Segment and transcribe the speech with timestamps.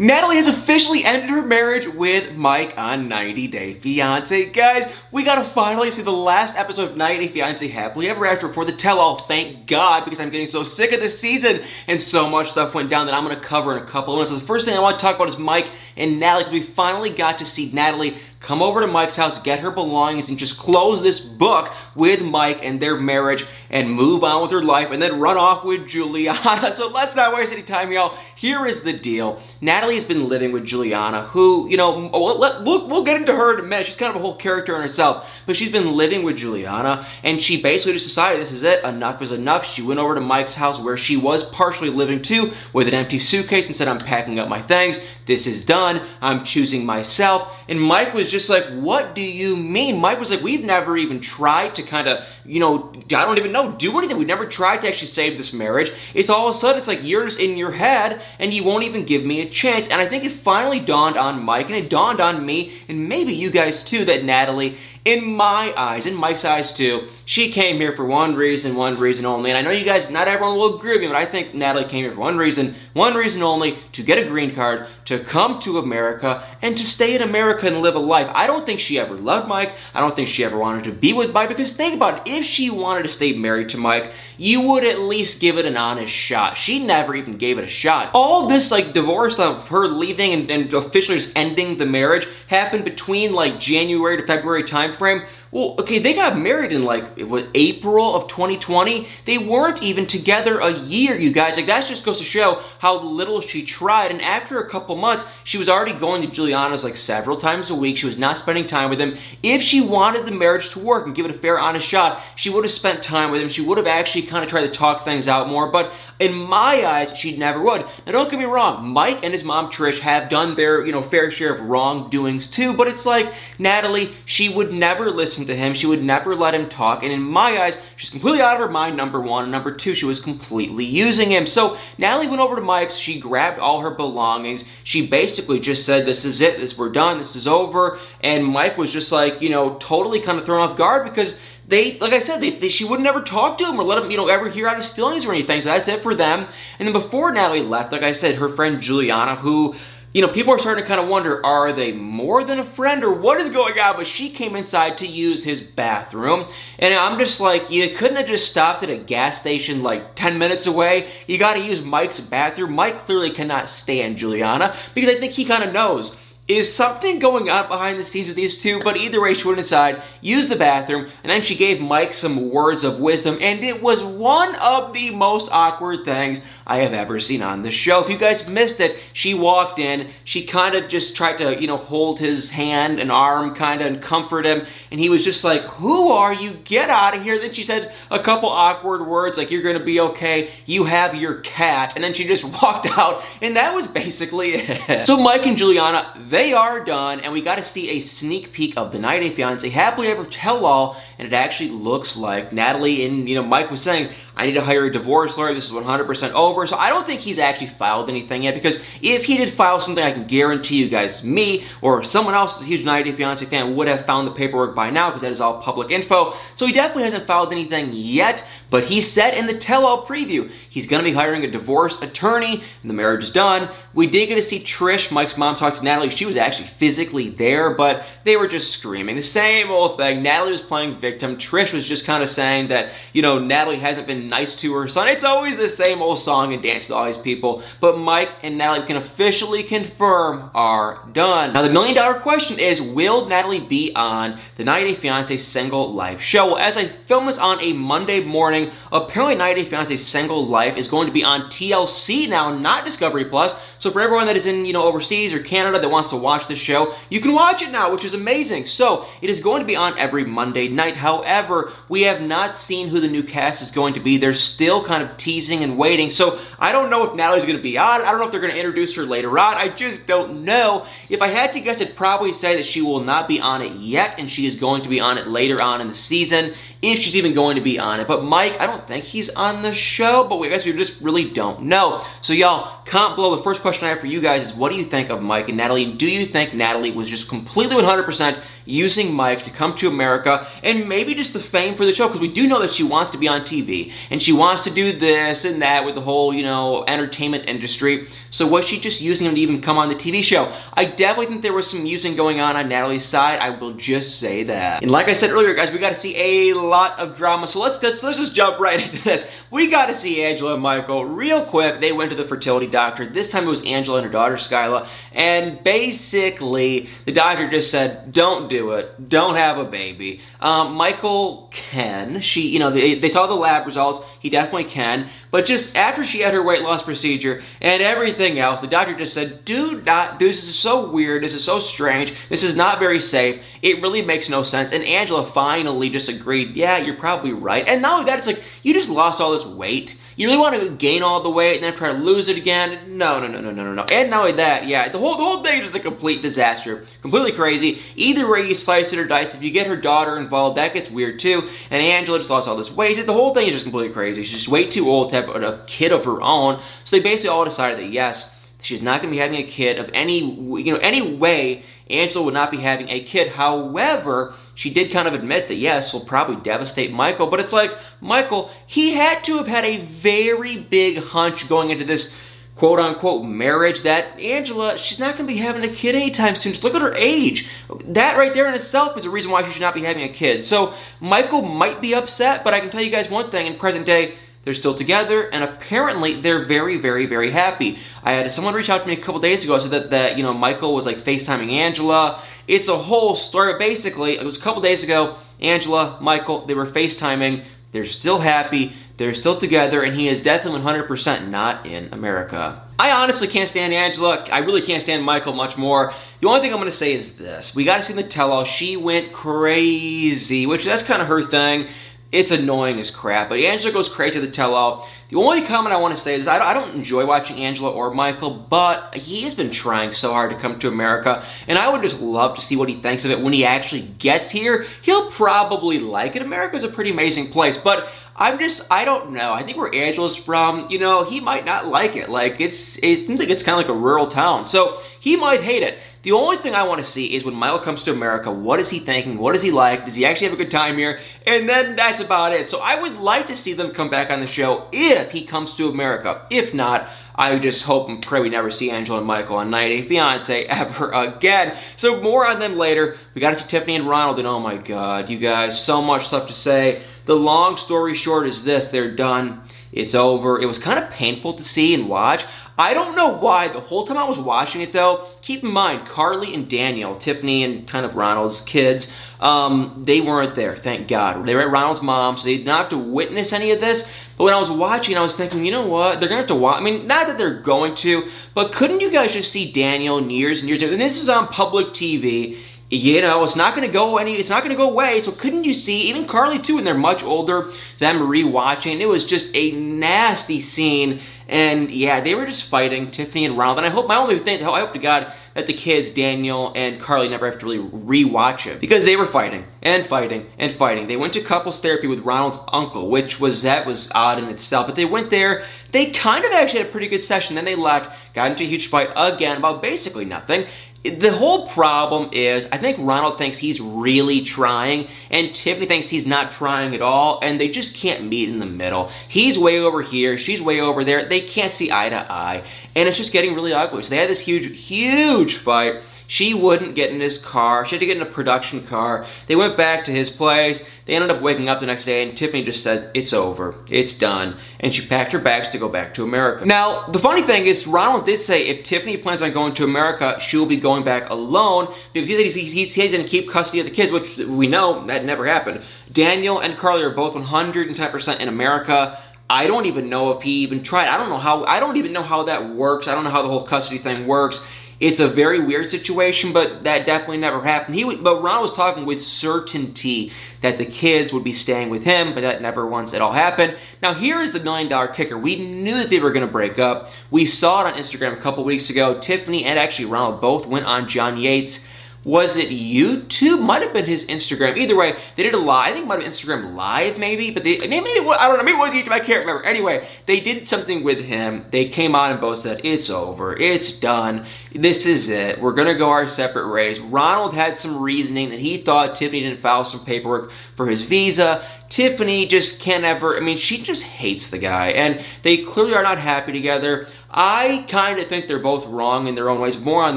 [0.00, 4.44] Natalie has officially ended her marriage with Mike on 90 Day Fiance.
[4.50, 8.46] Guys, we gotta finally see the last episode of 90 Day Fiance Happily Ever After
[8.46, 12.30] before the tell-all, thank God, because I'm getting so sick of this season and so
[12.30, 14.30] much stuff went down that I'm gonna cover in a couple of minutes.
[14.30, 17.10] So the first thing I wanna talk about is Mike and Natalie, because we finally
[17.10, 21.02] got to see Natalie come over to Mike's house, get her belongings, and just close
[21.02, 25.18] this book with Mike and their marriage and move on with her life and then
[25.18, 26.72] run off with Juliana.
[26.78, 28.16] So let's not waste any time, y'all.
[28.36, 29.42] Here is the deal.
[29.60, 33.54] Natalie has been living with Juliana, who, you know, we'll, we'll, we'll get into her
[33.54, 33.86] in a minute.
[33.86, 37.42] She's kind of a whole character in herself, but she's been living with Juliana, and
[37.42, 38.84] she basically just decided this is it.
[38.84, 39.66] Enough is enough.
[39.66, 43.18] She went over to Mike's house where she was partially living too with an empty
[43.18, 45.00] suitcase and said, I'm packing up my things.
[45.26, 46.02] This is done.
[46.20, 47.52] I'm choosing myself.
[47.68, 49.98] And Mike was just like, What do you mean?
[49.98, 53.52] Mike was like, We've never even tried to kind of, you know, I don't even
[53.52, 54.16] know, do anything.
[54.16, 55.92] We've never tried to actually save this marriage.
[56.14, 58.84] It's all of a sudden, it's like you're just in your head and you won't
[58.84, 59.88] even give me a chance.
[59.88, 63.34] And I think it finally dawned on Mike and it dawned on me and maybe
[63.34, 64.76] you guys too that Natalie
[65.08, 69.24] in my eyes, in Mike's eyes too, she came here for one reason, one reason
[69.24, 69.50] only.
[69.50, 71.88] And I know you guys, not everyone will agree with me, but I think Natalie
[71.88, 75.60] came here for one reason, one reason only, to get a green card, to come
[75.60, 78.28] to America, and to stay in America and live a life.
[78.34, 79.76] I don't think she ever loved Mike.
[79.94, 82.44] I don't think she ever wanted to be with Mike, because think about it, if
[82.44, 86.12] she wanted to stay married to Mike, you would at least give it an honest
[86.12, 86.58] shot.
[86.58, 88.10] She never even gave it a shot.
[88.12, 92.84] All this like divorce of her leaving and, and officially just ending the marriage happened
[92.84, 95.22] between like January to February time frame.
[95.50, 99.08] Well, okay, they got married in like what, April of 2020.
[99.24, 101.56] They weren't even together a year, you guys.
[101.56, 104.10] Like that just goes to show how little she tried.
[104.10, 107.74] And after a couple months, she was already going to Juliana's like several times a
[107.74, 107.96] week.
[107.96, 109.16] She was not spending time with him.
[109.42, 112.50] If she wanted the marriage to work and give it a fair, honest shot, she
[112.50, 113.48] would have spent time with him.
[113.48, 115.72] She would have actually kind of tried to talk things out more.
[115.72, 117.86] But in my eyes, she never would.
[118.06, 118.86] Now, don't get me wrong.
[118.88, 122.74] Mike and his mom Trish have done their you know fair share of wrongdoings too.
[122.74, 125.74] But it's like Natalie, she would never listen listen to him.
[125.74, 127.02] She would never let him talk.
[127.02, 129.44] And in my eyes, she's completely out of her mind, number one.
[129.44, 131.46] And number two, she was completely using him.
[131.46, 132.96] So Natalie went over to Mike's.
[132.96, 134.64] She grabbed all her belongings.
[134.82, 136.58] She basically just said, This is it.
[136.58, 137.18] This we're done.
[137.18, 138.00] This is over.
[138.20, 141.98] And Mike was just like, you know, totally kind of thrown off guard because they,
[141.98, 144.16] like I said, they, they, she would never talk to him or let him, you
[144.16, 145.62] know, ever hear out his feelings or anything.
[145.62, 146.46] So that's it for them.
[146.78, 149.76] And then before Natalie left, like I said, her friend Juliana, who
[150.14, 153.04] you know, people are starting to kind of wonder are they more than a friend
[153.04, 153.96] or what is going on?
[153.96, 156.46] But she came inside to use his bathroom.
[156.78, 160.38] And I'm just like, you couldn't have just stopped at a gas station like 10
[160.38, 161.10] minutes away.
[161.26, 162.72] You got to use Mike's bathroom.
[162.72, 166.16] Mike clearly cannot stand Juliana because I think he kind of knows
[166.48, 168.80] is something going on behind the scenes with these two?
[168.80, 172.50] But either way, she went inside, used the bathroom, and then she gave Mike some
[172.50, 177.20] words of wisdom, and it was one of the most awkward things I have ever
[177.20, 178.02] seen on the show.
[178.02, 181.66] If you guys missed it, she walked in, she kind of just tried to, you
[181.66, 185.44] know, hold his hand and arm kind of and comfort him, and he was just
[185.44, 186.54] like, Who are you?
[186.64, 187.38] Get out of here.
[187.38, 191.40] Then she said a couple awkward words like, You're gonna be okay, you have your
[191.40, 195.06] cat, and then she just walked out, and that was basically it.
[195.06, 198.76] So Mike and Juliana, they are done, and we got to see a sneak peek
[198.76, 203.04] of the 90 Day Fiance Happily Ever Tell All, and it actually looks like Natalie
[203.04, 205.52] and, you know, Mike was saying, I need to hire a divorce lawyer.
[205.52, 206.64] This is 100% over.
[206.64, 210.02] So I don't think he's actually filed anything yet because if he did file something,
[210.02, 213.44] I can guarantee you guys, me or someone else who's a huge 90 Day Fiance
[213.46, 216.36] fan would have found the paperwork by now because that is all public info.
[216.54, 220.86] So he definitely hasn't filed anything yet, but he said in the tell-all preview he's
[220.86, 223.68] going to be hiring a divorce attorney and the marriage is done.
[223.92, 226.10] We did get to see Trish, Mike's mom, talk to Natalie.
[226.10, 230.22] She was actually physically there, but they were just screaming the same old thing.
[230.22, 231.36] Natalie was playing victim.
[231.36, 234.88] Trish was just kind of saying that, you know, Natalie hasn't been nice to her
[234.88, 235.08] son.
[235.08, 237.62] It's always the same old song and dance with all these people.
[237.80, 241.52] But Mike and Natalie can officially confirm are done.
[241.52, 245.92] Now the million dollar question is, will Natalie be on the 90 Day Fiance Single
[245.92, 246.48] Life show?
[246.48, 250.76] Well, as I film this on a Monday morning, apparently 90 Day Fiance Single Life
[250.76, 253.54] is going to be on TLC now, not Discovery Plus.
[253.78, 256.48] So for everyone that is in, you know, overseas or Canada that wants to watch
[256.48, 258.64] the show, you can watch it now, which is amazing.
[258.64, 260.96] So it is going to be on every Monday night.
[260.96, 264.17] However, we have not seen who the new cast is going to be.
[264.20, 266.10] There's still kind of teasing and waiting.
[266.10, 268.02] So I don't know if Natalie's going to be on.
[268.02, 269.54] I don't know if they're going to introduce her later on.
[269.54, 270.86] I just don't know.
[271.08, 273.72] If I had to guess, I'd probably say that she will not be on it
[273.76, 276.54] yet, and she is going to be on it later on in the season.
[276.80, 278.06] If she's even going to be on it.
[278.06, 281.00] But Mike, I don't think he's on the show, but we, I guess we just
[281.00, 282.04] really don't know.
[282.20, 283.36] So y'all, comment below.
[283.36, 285.48] The first question I have for you guys is what do you think of Mike
[285.48, 285.92] and Natalie?
[285.92, 290.88] Do you think Natalie was just completely 100% using Mike to come to America and
[290.88, 292.06] maybe just the fame for the show?
[292.06, 294.70] Because we do know that she wants to be on TV and she wants to
[294.70, 298.08] do this and that with the whole, you know, entertainment industry.
[298.30, 300.52] So was she just using him to even come on the TV show?
[300.74, 303.40] I definitely think there was some using going on on Natalie's side.
[303.40, 304.82] I will just say that.
[304.82, 307.46] And like I said earlier, guys, we got to see a lot of drama.
[307.46, 309.26] So let's, let's, let's just jump right into this.
[309.50, 311.80] We got to see Angela and Michael real quick.
[311.80, 313.06] They went to the fertility doctor.
[313.06, 314.88] This time it was Angela and her daughter Skyla.
[315.12, 319.08] And basically, the doctor just said, don't do it.
[319.08, 320.20] Don't have a baby.
[320.40, 322.20] Um, Michael can.
[322.20, 324.00] She, you know, they, they saw the lab results.
[324.20, 325.08] He definitely can.
[325.30, 329.12] But just after she had her weight loss procedure and everything else, the doctor just
[329.12, 333.00] said, do not, this is so weird, this is so strange, this is not very
[333.00, 334.72] safe, it really makes no sense.
[334.72, 337.66] And Angela finally just agreed, yeah, you're probably right.
[337.66, 339.98] And only that, it's like, you just lost all this weight.
[340.18, 342.98] You really want to gain all the weight and then try to lose it again?
[342.98, 343.84] No, no, no, no, no, no, no.
[343.84, 346.84] And not only that, yeah, the whole the whole thing is just a complete disaster.
[347.02, 347.80] Completely crazy.
[347.94, 349.36] Either way you slice it or dice, it.
[349.36, 351.48] if you get her daughter involved, that gets weird too.
[351.70, 353.06] And Angela just lost all this weight.
[353.06, 354.24] The whole thing is just completely crazy.
[354.24, 356.60] She's just way too old to have a kid of her own.
[356.82, 358.28] So they basically all decided that yes,
[358.60, 362.24] she's not going to be having a kid of any you know any way Angela
[362.24, 363.32] would not be having a kid.
[363.32, 367.76] However, she did kind of admit that yes, will probably devastate Michael, but it's like
[368.00, 372.14] Michael, he had to have had a very big hunch going into this
[372.56, 376.52] quote unquote marriage that Angela, she's not going to be having a kid anytime soon.
[376.52, 377.48] Just look at her age.
[377.84, 380.08] That right there in itself is a reason why she should not be having a
[380.08, 380.42] kid.
[380.42, 383.86] So Michael might be upset, but I can tell you guys one thing in present
[383.86, 387.78] day, they're still together, and apparently they're very, very, very happy.
[388.02, 390.16] I had someone reach out to me a couple days ago, I said that, that
[390.16, 392.22] you know Michael was like FaceTiming Angela.
[392.46, 393.58] It's a whole story.
[393.58, 395.16] Basically, it was a couple days ago.
[395.40, 397.44] Angela, Michael, they were FaceTiming.
[397.72, 398.72] They're still happy.
[398.96, 402.62] They're still together, and he is definitely 100% not in America.
[402.80, 404.24] I honestly can't stand Angela.
[404.32, 405.94] I really can't stand Michael much more.
[406.20, 407.54] The only thing I'm going to say is this.
[407.54, 411.68] We got to see the tell-all, she went crazy, which that's kind of her thing.
[412.10, 414.88] It's annoying as crap, but Angela goes crazy to the tell-all.
[415.10, 418.30] The only comment I want to say is I don't enjoy watching Angela or Michael,
[418.30, 422.00] but he has been trying so hard to come to America, and I would just
[422.00, 424.66] love to see what he thinks of it when he actually gets here.
[424.80, 426.22] He'll probably like it.
[426.22, 429.32] America is a pretty amazing place, but I'm just, I don't know.
[429.32, 432.08] I think where Angela's from, you know, he might not like it.
[432.08, 435.40] Like, it's, it seems like it's kind of like a rural town, so he might
[435.42, 435.78] hate it.
[436.02, 438.70] The only thing I want to see is when Michael comes to America, what is
[438.70, 439.18] he thinking?
[439.18, 439.86] What is he like?
[439.86, 441.00] Does he actually have a good time here?
[441.26, 442.46] And then that's about it.
[442.46, 445.52] So I would like to see them come back on the show if he comes
[445.54, 446.26] to America.
[446.30, 446.88] If not,
[447.18, 450.44] I just hope and pray we never see Angela and Michael on 90 Day Fiance
[450.44, 451.58] ever again.
[451.76, 452.96] So more on them later.
[453.12, 456.06] We got to see Tiffany and Ronald, and oh my god, you guys, so much
[456.06, 456.84] stuff to say.
[457.06, 459.42] The long story short is this: they're done.
[459.72, 460.40] It's over.
[460.40, 462.24] It was kind of painful to see and watch.
[462.58, 463.46] I don't know why.
[463.46, 467.44] The whole time I was watching it, though, keep in mind, Carly and Daniel, Tiffany
[467.44, 471.24] and kind of Ronald's kids, um, they weren't there, thank God.
[471.24, 473.88] They were at Ronald's mom, so they did not have to witness any of this.
[474.16, 476.00] But when I was watching, I was thinking, you know what?
[476.00, 476.60] They're to have to watch.
[476.60, 480.10] I mean, not that they're going to, but couldn't you guys just see Daniel and
[480.10, 480.60] years and years?
[480.60, 482.38] And this is on public TV
[482.70, 485.00] you know, it's not to go any, it's not to go away.
[485.00, 489.04] So couldn't you see, even Carly too, and they're much older, them rewatching, it was
[489.04, 491.00] just a nasty scene.
[491.28, 493.58] And yeah, they were just fighting, Tiffany and Ronald.
[493.58, 496.80] And I hope, my only thing, I hope to God that the kids, Daniel and
[496.80, 498.60] Carly, never have to really rewatch it.
[498.60, 500.86] Because they were fighting, and fighting, and fighting.
[500.86, 504.66] They went to couples therapy with Ronald's uncle, which was, that was odd in itself.
[504.66, 507.36] But they went there, they kind of actually had a pretty good session.
[507.36, 510.46] Then they left, got into a huge fight again about basically nothing
[510.84, 516.06] the whole problem is I think Ronald thinks he's really trying and Tiffany thinks he's
[516.06, 518.90] not trying at all and they just can't meet in the middle.
[519.08, 521.04] He's way over here, she's way over there.
[521.04, 522.44] They can't see eye to eye
[522.76, 523.82] and it's just getting really ugly.
[523.82, 527.66] So they had this huge, huge fight she wouldn't get in his car.
[527.66, 529.06] She had to get in a production car.
[529.26, 530.64] They went back to his place.
[530.86, 533.54] They ended up waking up the next day, and Tiffany just said, It's over.
[533.68, 534.38] It's done.
[534.58, 536.46] And she packed her bags to go back to America.
[536.46, 540.18] Now, the funny thing is, Ronald did say if Tiffany plans on going to America,
[540.18, 543.28] she will be going back alone because he said he's, he's, he's going to keep
[543.28, 545.60] custody of the kids, which we know that never happened.
[545.92, 548.98] Daniel and Carly are both 110% in America.
[549.28, 550.88] I don't even know if he even tried.
[550.88, 551.44] I don't know how.
[551.44, 552.88] I don't even know how that works.
[552.88, 554.40] I don't know how the whole custody thing works.
[554.80, 557.74] It's a very weird situation, but that definitely never happened.
[557.74, 562.14] He, but Ron was talking with certainty that the kids would be staying with him,
[562.14, 563.56] but that never once at all happened.
[563.82, 565.18] Now, here is the million dollar kicker.
[565.18, 566.90] We knew that they were going to break up.
[567.10, 568.98] We saw it on Instagram a couple weeks ago.
[569.00, 571.66] Tiffany and actually Ronald both went on John Yates
[572.08, 573.42] Was it YouTube?
[573.42, 574.56] Might have been his Instagram.
[574.56, 575.68] Either way, they did a live.
[575.68, 577.30] I think it might have been Instagram Live, maybe.
[577.30, 578.44] But they maybe I don't know.
[578.44, 578.92] Maybe it was YouTube.
[578.92, 579.44] I can't remember.
[579.44, 581.44] Anyway, they did something with him.
[581.50, 583.36] They came on and both said, "It's over.
[583.36, 584.24] It's done.
[584.54, 585.38] This is it.
[585.38, 589.40] We're gonna go our separate ways." Ronald had some reasoning that he thought Tiffany didn't
[589.40, 591.44] file some paperwork for his visa.
[591.68, 595.82] Tiffany just can't ever, I mean, she just hates the guy, and they clearly are
[595.82, 596.88] not happy together.
[597.10, 599.56] I kind of think they're both wrong in their own ways.
[599.56, 599.96] More on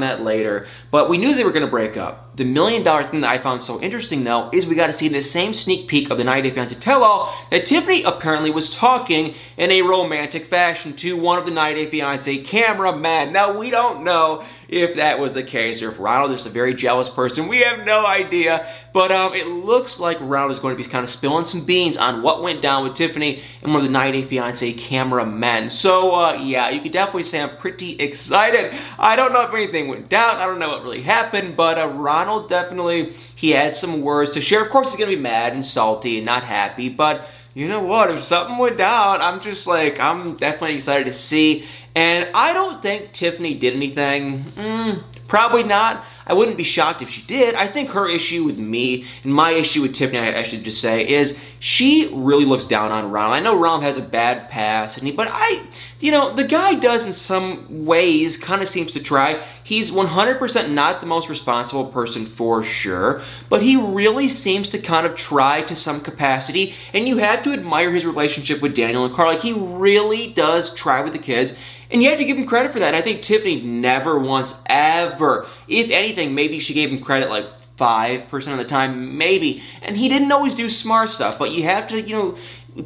[0.00, 0.66] that later.
[0.90, 2.36] But we knew they were going to break up.
[2.36, 5.08] The million dollar thing that I found so interesting, though, is we got to see
[5.08, 8.74] the same sneak peek of the 90 Day Fiancé tell all that Tiffany apparently was
[8.74, 13.32] talking in a romantic fashion to one of the 90 Day Fiancé cameramen.
[13.32, 16.72] Now, we don't know if that was the case or if Ronald is a very
[16.72, 17.46] jealous person.
[17.46, 18.72] We have no idea.
[18.92, 21.96] But um, it looks like Ronald is going to be kind of spilling some beans
[21.96, 25.70] on what went down with Tiffany and one of the 90 Day Fiancé cameramen.
[25.70, 28.74] So, uh, yeah, you could definitely say I'm pretty excited.
[28.98, 30.36] I don't know if anything went down.
[30.36, 34.40] I don't know what really happened, but uh, Ronald definitely, he had some words to
[34.40, 34.62] share.
[34.62, 37.80] Of course, he's going to be mad and salty and not happy, but you know
[37.80, 38.10] what?
[38.10, 41.66] If something went down, I'm just like, I'm definitely excited to see.
[41.94, 44.44] And I don't think Tiffany did anything.
[44.56, 46.04] Mm, probably not.
[46.26, 47.54] I wouldn't be shocked if she did.
[47.54, 51.08] I think her issue with me and my issue with Tiffany, I should just say,
[51.08, 53.34] is she really looks down on Ronald.
[53.34, 55.64] I know Ronald has a bad past, and he, but I,
[56.00, 59.42] you know, the guy does in some ways kind of seems to try.
[59.62, 65.06] He's 100% not the most responsible person for sure, but he really seems to kind
[65.06, 69.14] of try to some capacity, and you have to admire his relationship with Daniel and
[69.14, 69.32] Carl.
[69.32, 71.54] Like, he really does try with the kids,
[71.92, 72.88] and you have to give him credit for that.
[72.88, 77.46] And I think Tiffany never once, ever, if anything, maybe she gave him credit like
[77.78, 79.62] 5% of the time, maybe.
[79.82, 82.38] And he didn't always do smart stuff, but you have to, you know,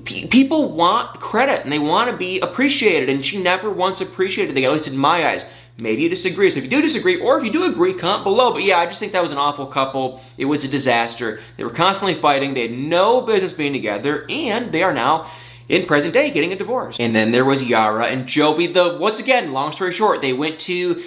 [0.04, 3.08] people want credit and they want to be appreciated.
[3.08, 5.44] And she never once appreciated guy, at least in my eyes.
[5.78, 6.50] Maybe you disagree.
[6.50, 8.52] So if you do disagree, or if you do agree, comment below.
[8.52, 10.22] But yeah, I just think that was an awful couple.
[10.38, 11.40] It was a disaster.
[11.58, 12.54] They were constantly fighting.
[12.54, 15.30] They had no business being together, and they are now
[15.68, 16.96] in present day getting a divorce.
[16.98, 18.72] And then there was Yara and Jovi.
[18.72, 21.02] The once again, long story short, they went to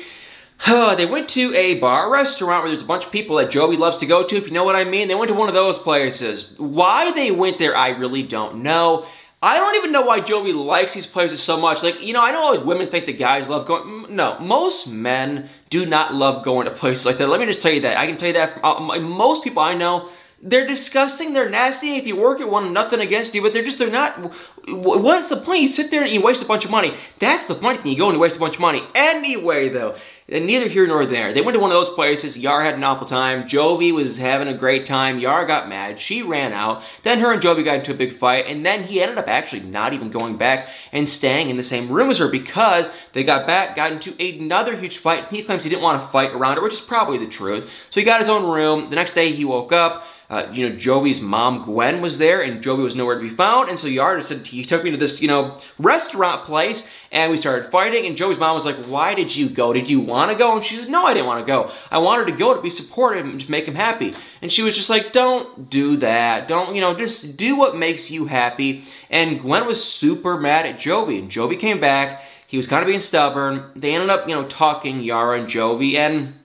[0.66, 3.78] uh, they went to a bar restaurant where there's a bunch of people that Jovi
[3.78, 5.08] loves to go to, if you know what I mean.
[5.08, 6.54] They went to one of those places.
[6.58, 9.06] Why they went there, I really don't know.
[9.42, 11.82] I don't even know why Jovi likes these places so much.
[11.82, 14.13] Like, you know, I know always women think the guys love going.
[14.13, 17.30] No, most men do not love going to places like that.
[17.30, 17.98] Let me just tell you that.
[17.98, 20.10] I can tell you that from uh, most people I know
[20.42, 21.34] they're disgusting.
[21.34, 21.96] They're nasty.
[21.96, 24.34] If you work at one, nothing against you, but they're just, they're not.
[24.68, 25.62] What's the point?
[25.62, 26.94] You sit there and you waste a bunch of money.
[27.20, 27.92] That's the funny thing.
[27.94, 28.84] You go and you waste a bunch of money.
[28.94, 29.96] Anyway, though,
[30.31, 31.33] neither here nor there.
[31.33, 32.38] They went to one of those places.
[32.38, 33.48] Yar had an awful time.
[33.48, 35.19] Jovi was having a great time.
[35.19, 36.00] Yar got mad.
[36.00, 36.83] She ran out.
[37.03, 38.45] Then her and Jovi got into a big fight.
[38.48, 41.89] And then he ended up actually not even going back and staying in the same
[41.89, 45.29] room as her because they got back, got into another huge fight.
[45.29, 47.69] He claims he didn't want to fight around her, which is probably the truth.
[47.89, 48.89] So he got his own room.
[48.89, 50.05] The next day he woke up.
[50.29, 53.67] Uh, you know, Jovi's mom, Gwen, was there, and Jovi was nowhere to be found.
[53.67, 57.38] And so Yara said, he took me to this, you know, restaurant place, and we
[57.38, 58.05] started fighting.
[58.05, 59.74] And Jovi's mom was like, Why did you go?
[59.74, 60.55] Did you want to go?
[60.55, 61.71] And she said, No, I didn't want to go.
[61.89, 64.13] I wanted to go to be supportive and just make him happy.
[64.43, 66.48] And she was just like, Don't do that.
[66.48, 68.83] Don't, you know, just do what makes you happy.
[69.09, 71.17] And Gwen was super mad at Jovi.
[71.17, 72.24] And Jovi came back.
[72.45, 73.71] He was kind of being stubborn.
[73.75, 76.38] They ended up, you know, talking, Yara and Jovi, and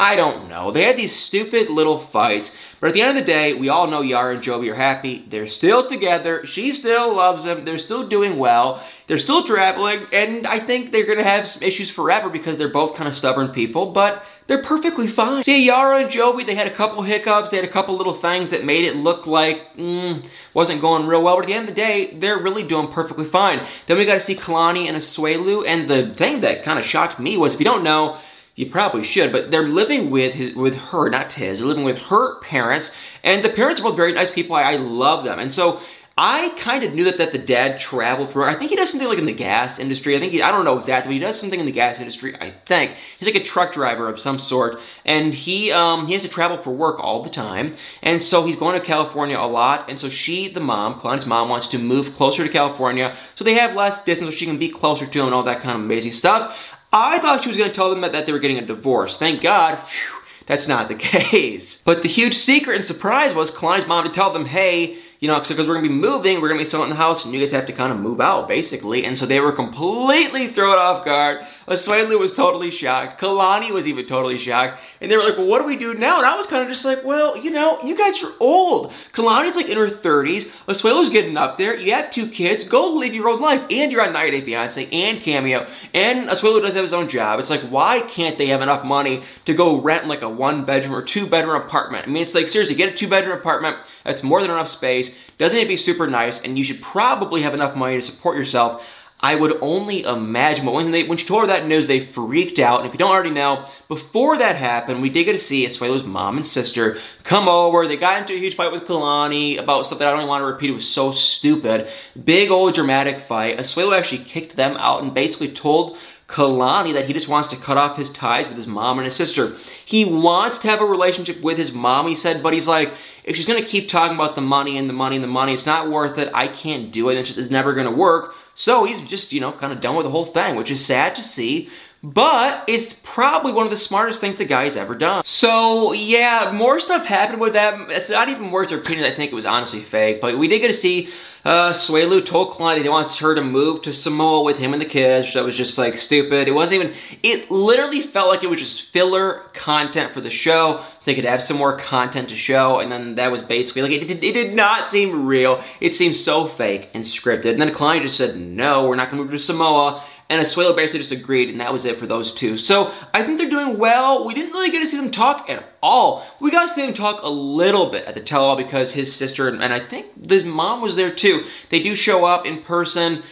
[0.00, 0.70] I don't know.
[0.70, 3.86] They had these stupid little fights, but at the end of the day, we all
[3.86, 5.26] know Yara and Jovi are happy.
[5.28, 6.46] They're still together.
[6.46, 7.66] She still loves him.
[7.66, 8.82] They're still doing well.
[9.08, 12.94] They're still traveling, and I think they're gonna have some issues forever because they're both
[12.94, 15.42] kind of stubborn people, but they're perfectly fine.
[15.42, 17.50] See, Yara and Jovi, they had a couple hiccups.
[17.50, 21.22] They had a couple little things that made it look like mm, wasn't going real
[21.22, 21.36] well.
[21.36, 23.66] But at the end of the day, they're really doing perfectly fine.
[23.86, 27.20] Then we got to see Kalani and Asuelu, and the thing that kind of shocked
[27.20, 28.18] me was, if you don't know,
[28.60, 31.58] you probably should, but they're living with his, with her, not his.
[31.58, 34.54] They're living with her parents, and the parents are both very nice people.
[34.54, 35.80] I, I love them, and so
[36.18, 38.46] I kind of knew that, that the dad traveled for.
[38.46, 40.14] I think he does something like in the gas industry.
[40.14, 42.36] I think he, I don't know exactly, but he does something in the gas industry.
[42.38, 46.22] I think he's like a truck driver of some sort, and he um, he has
[46.22, 49.88] to travel for work all the time, and so he's going to California a lot.
[49.88, 53.54] And so she, the mom, Kalani's mom, wants to move closer to California so they
[53.54, 55.82] have less distance, so she can be closer to him and all that kind of
[55.82, 56.54] amazing stuff.
[56.92, 59.16] I thought she was going to tell them that, that they were getting a divorce.
[59.16, 59.78] Thank God.
[59.78, 61.82] Whew, that's not the case.
[61.82, 65.38] But the huge secret and surprise was Kalani's mom to tell them, hey, you know,
[65.38, 67.66] because we're to be moving, we're to be selling the house, and you guys have
[67.66, 69.04] to kind of move out, basically.
[69.04, 71.46] And so they were completely thrown off guard.
[71.70, 73.20] Asuelu was totally shocked.
[73.20, 74.80] Kalani was even totally shocked.
[75.00, 76.18] And they were like, well, what do we do now?
[76.18, 78.92] And I was kind of just like, well, you know, you guys are old.
[79.12, 80.50] Kalani's like in her 30s.
[80.66, 81.78] Asuelu's getting up there.
[81.78, 82.64] You have two kids.
[82.64, 83.64] Go live your own life.
[83.70, 85.68] And you're on 90 Day Fiance and Cameo.
[85.94, 87.38] And Asuelu does have his own job.
[87.38, 90.94] It's like, why can't they have enough money to go rent like a one bedroom
[90.94, 92.08] or two bedroom apartment?
[92.08, 93.76] I mean, it's like, seriously, get a two bedroom apartment.
[94.04, 95.16] That's more than enough space.
[95.38, 96.40] Doesn't to be super nice.
[96.40, 98.84] And you should probably have enough money to support yourself
[99.22, 100.64] I would only imagine.
[100.64, 102.80] But when, they, when she told her that news, they freaked out.
[102.80, 106.04] And if you don't already know, before that happened, we did get to see Asuelu's
[106.04, 107.86] mom and sister come over.
[107.86, 110.42] They got into a huge fight with Kalani about stuff that I don't even want
[110.42, 110.70] to repeat.
[110.70, 111.88] It was so stupid.
[112.24, 113.58] Big old dramatic fight.
[113.58, 115.98] Asuelo actually kicked them out and basically told
[116.30, 119.16] Kalani that he just wants to cut off his ties with his mom and his
[119.16, 119.56] sister.
[119.84, 122.92] He wants to have a relationship with his mom, he said, but he's like,
[123.24, 125.52] if she's going to keep talking about the money and the money and the money,
[125.52, 126.30] it's not worth it.
[126.32, 127.18] I can't do it.
[127.18, 128.34] It's just it's never going to work.
[128.60, 131.14] So he's just, you know, kind of done with the whole thing, which is sad
[131.14, 131.70] to see.
[132.02, 135.24] But it's probably one of the smartest things the guy's ever done.
[135.24, 137.90] So yeah, more stuff happened with that.
[137.90, 139.02] It's not even worth repeating.
[139.02, 140.20] I think it was honestly fake.
[140.20, 141.08] But we did get to see
[141.44, 144.86] uh, Suelu told Kalani he wants her to move to Samoa with him and the
[144.86, 145.34] kids.
[145.34, 146.48] That was just like stupid.
[146.48, 150.84] It wasn't even, it literally felt like it was just filler content for the show
[150.98, 152.80] so they could have some more content to show.
[152.80, 155.62] And then that was basically like, it, it, it did not seem real.
[155.80, 157.52] It seemed so fake and scripted.
[157.52, 160.74] And then Kalani just said, no, we're not going to move to Samoa and Asuelu
[160.76, 162.56] basically just agreed, and that was it for those two.
[162.56, 164.24] So I think they're doing well.
[164.24, 166.24] We didn't really get to see them talk at all.
[166.38, 169.48] We got to see them talk a little bit at the tell-all because his sister
[169.48, 171.44] and I think his mom was there too.
[171.68, 173.24] They do show up in person.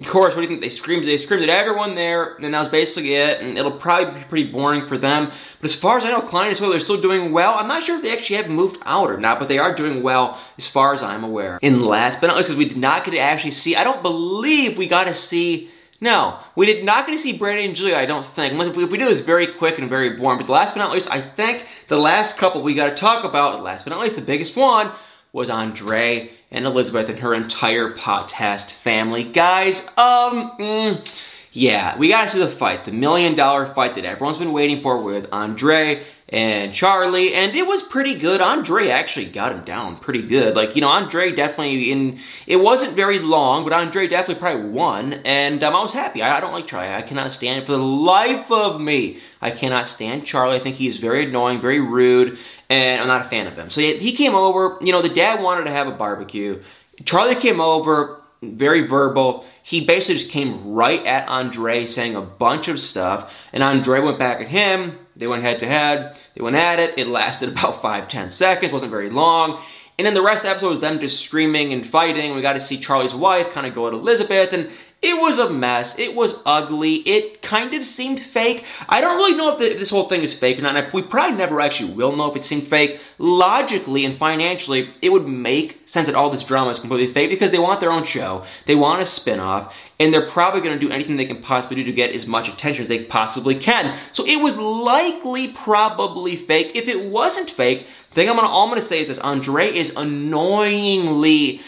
[0.00, 0.60] Of course, what do you think?
[0.60, 1.06] They screamed.
[1.06, 3.40] They screamed at everyone there, and that was basically it.
[3.40, 5.26] And it'll probably be pretty boring for them.
[5.60, 7.54] But as far as I know, Kalani and Asuelu are still doing well.
[7.54, 10.02] I'm not sure if they actually have moved out or not, but they are doing
[10.02, 11.58] well as far as I'm aware.
[11.62, 14.02] And last but not least, because we did not get to actually see, I don't
[14.02, 15.70] believe we got to see
[16.02, 18.60] no, we did not get to see Brandon and Julia, I don't think.
[18.60, 20.36] If we, do, it's very quick and very boring.
[20.36, 23.62] But last but not least, I think the last couple we got to talk about,
[23.62, 24.90] last but not least, the biggest one,
[25.32, 29.22] was Andre and Elizabeth and her entire podcast family.
[29.22, 34.04] Guys, um, mm, yeah, we got to see the fight, the million dollar fight that
[34.04, 38.40] everyone's been waiting for with Andre and Charlie, and it was pretty good.
[38.40, 40.56] Andre actually got him down pretty good.
[40.56, 45.12] Like, you know, Andre definitely in, it wasn't very long, but Andre definitely probably won,
[45.26, 46.22] and um, I was happy.
[46.22, 46.88] I, I, don't like Charlie.
[46.88, 47.66] I cannot stand it.
[47.66, 49.20] for the life of me.
[49.42, 50.56] I cannot stand Charlie.
[50.56, 52.38] I think he's very annoying, very rude,
[52.70, 53.68] and I'm not a fan of him.
[53.68, 56.62] So he came over, you know, the dad wanted to have a barbecue.
[57.04, 59.44] Charlie came over, very verbal.
[59.62, 64.18] He basically just came right at Andre saying a bunch of stuff, and Andre went
[64.18, 66.16] back at him they went head to head.
[66.34, 66.94] They went at it.
[66.98, 68.72] It lasted about five, ten seconds.
[68.72, 69.60] wasn't very long.
[69.98, 72.34] And then the rest of the episode was them just screaming and fighting.
[72.34, 74.70] We got to see Charlie's wife kind of go at Elizabeth, and
[75.02, 75.98] it was a mess.
[75.98, 76.96] It was ugly.
[76.96, 78.64] It kind of seemed fake.
[78.88, 80.92] I don't really know if, the, if this whole thing is fake or not.
[80.92, 83.00] We probably never actually will know if it seemed fake.
[83.18, 87.50] Logically and financially, it would make sense that all this drama is completely fake because
[87.50, 88.44] they want their own show.
[88.66, 91.84] They want a spin-off and they're probably going to do anything they can possibly do
[91.84, 93.98] to get as much attention as they possibly can.
[94.12, 96.76] So it was likely probably fake.
[96.76, 99.18] If it wasn't fake, the thing I'm gonna, all I'm going to say is this,
[99.18, 101.60] Andre is annoyingly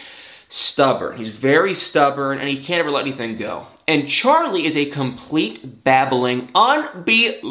[0.55, 1.17] stubborn.
[1.17, 3.67] He's very stubborn and he can't ever let anything go.
[3.89, 7.43] And Charlie is a complete babbling, unbelievable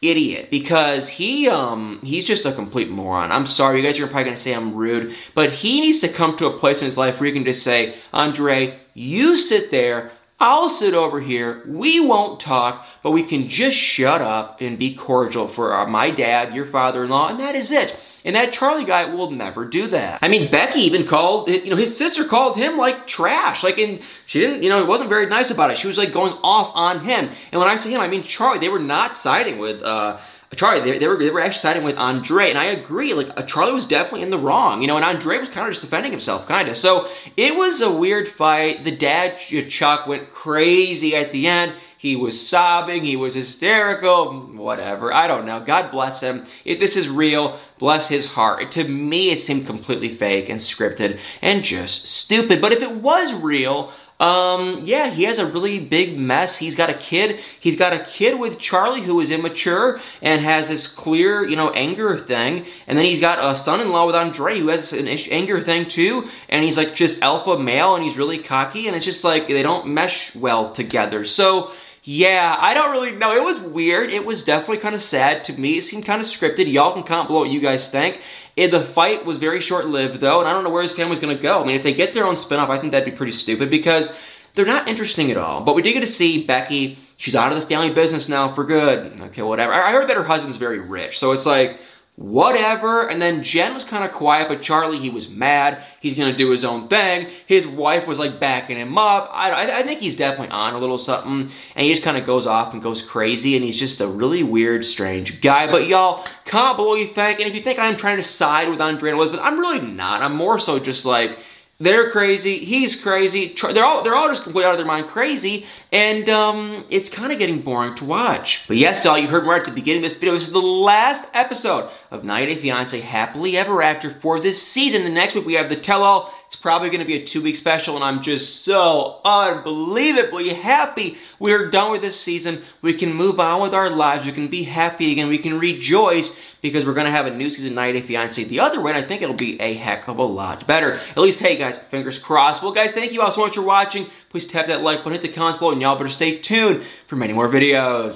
[0.00, 3.32] idiot because he um he's just a complete moron.
[3.32, 6.36] I'm sorry, you guys are probably gonna say I'm rude, but he needs to come
[6.36, 10.12] to a place in his life where he can just say, Andre, you sit there,
[10.38, 14.94] I'll sit over here, we won't talk, but we can just shut up and be
[14.94, 17.96] cordial for our, my dad, your father-in-law, and that is it.
[18.24, 20.18] And that Charlie guy will never do that.
[20.22, 23.62] I mean, Becky even called, you know, his sister called him like trash.
[23.62, 25.78] Like, and she didn't, you know, it wasn't very nice about it.
[25.78, 27.30] She was like going off on him.
[27.52, 28.58] And when I say him, I mean Charlie.
[28.58, 30.18] They were not siding with, uh,
[30.56, 33.12] Charlie, they, they, were they were actually siding with Andre, and I agree.
[33.12, 35.72] Like uh, Charlie was definitely in the wrong, you know, and Andre was kind of
[35.72, 36.76] just defending himself, kind of.
[36.76, 38.84] So it was a weird fight.
[38.84, 39.36] The dad
[39.68, 41.74] Chuck went crazy at the end.
[41.98, 43.04] He was sobbing.
[43.04, 44.40] He was hysterical.
[44.40, 45.12] Whatever.
[45.12, 45.58] I don't know.
[45.58, 46.46] God bless him.
[46.64, 48.70] If this is real, bless his heart.
[48.72, 52.60] To me, it seemed completely fake and scripted and just stupid.
[52.60, 56.58] But if it was real, um, yeah, he has a really big mess.
[56.58, 57.40] He's got a kid.
[57.58, 61.70] He's got a kid with Charlie who is immature and has this clear, you know,
[61.70, 62.66] anger thing.
[62.86, 66.28] And then he's got a son-in-law with Andre who has an anger thing too.
[66.48, 68.88] And he's like just alpha male and he's really cocky.
[68.88, 71.24] And it's just like they don't mesh well together.
[71.24, 71.72] So
[72.10, 73.36] yeah, I don't really know.
[73.36, 74.08] It was weird.
[74.08, 75.76] It was definitely kind of sad to me.
[75.76, 76.72] It seemed kind of scripted.
[76.72, 78.22] Y'all can comment below what you guys think.
[78.56, 81.36] It, the fight was very short-lived, though, and I don't know where his family's going
[81.36, 81.60] to go.
[81.60, 84.10] I mean, if they get their own spinoff, I think that'd be pretty stupid because
[84.54, 85.60] they're not interesting at all.
[85.60, 88.64] But we did get to see Becky she's out of the family business now for
[88.64, 89.20] good.
[89.20, 89.74] Okay, whatever.
[89.74, 91.78] I heard that her husband's very rich, so it's like,
[92.18, 93.08] whatever.
[93.08, 95.84] And then Jen was kind of quiet, but Charlie, he was mad.
[96.00, 97.28] He's gonna do his own thing.
[97.46, 99.30] His wife was like backing him up.
[99.32, 102.44] I, I think he's definitely on a little something, and he just kind of goes
[102.44, 105.70] off and goes crazy, and he's just a really weird, strange guy.
[105.70, 108.68] But y'all, comment below what you think, and if you think I'm trying to side
[108.68, 110.20] with Andre and Elizabeth, I'm really not.
[110.20, 111.38] I'm more so just like
[111.80, 112.58] they're crazy.
[112.58, 113.54] He's crazy.
[113.72, 117.32] They're all they're all just completely out of their mind crazy, and um, it's kind
[117.32, 118.62] of getting boring to watch.
[118.66, 120.34] But yes, y'all, you heard right at the beginning of this video.
[120.34, 125.04] This is the last episode of 90 Day Fiance Happily Ever After for this season.
[125.04, 126.34] The next week we have the tell-all.
[126.48, 131.70] It's probably going to be a two-week special, and I'm just so unbelievably happy we're
[131.70, 132.62] done with this season.
[132.80, 134.24] We can move on with our lives.
[134.24, 135.28] We can be happy again.
[135.28, 138.60] We can rejoice because we're going to have a new season 90 Day Fiance the
[138.60, 140.94] other way, and I think it'll be a heck of a lot better.
[141.10, 142.62] At least, hey guys, fingers crossed.
[142.62, 144.06] Well, guys, thank you all so much for watching.
[144.30, 147.16] Please tap that like button, hit the comments below, and y'all better stay tuned for
[147.16, 148.06] many more videos.